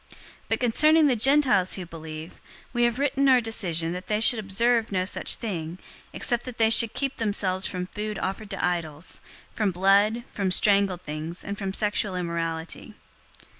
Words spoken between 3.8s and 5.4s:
that they should observe no such